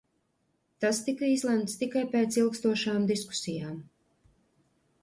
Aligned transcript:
Tas 0.85 1.01
tika 1.09 1.29
izlemts 1.33 1.77
tikai 1.83 2.03
pēc 2.17 2.41
ilgstošām 2.45 3.07
diskusijām. 3.13 3.79